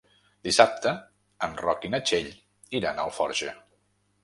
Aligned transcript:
Dissabte 0.47 0.93
en 1.49 1.53
Roc 1.61 1.85
i 1.89 1.93
na 1.97 2.01
Txell 2.09 2.33
iran 2.81 2.97
a 3.05 3.09
Alforja. 3.11 3.57